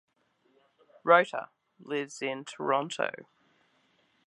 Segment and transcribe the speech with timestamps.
[1.05, 1.49] Roter
[1.79, 3.11] lives in Toronto.